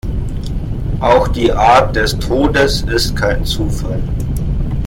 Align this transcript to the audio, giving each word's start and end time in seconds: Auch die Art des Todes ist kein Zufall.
Auch 0.99 1.27
die 1.27 1.51
Art 1.51 1.95
des 1.95 2.17
Todes 2.17 2.81
ist 2.81 3.15
kein 3.15 3.45
Zufall. 3.45 4.01